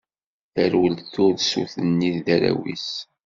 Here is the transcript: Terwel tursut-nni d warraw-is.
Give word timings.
Terwel 0.53 0.95
tursut-nni 1.11 2.09
d 2.15 2.17
warraw-is. 2.27 2.89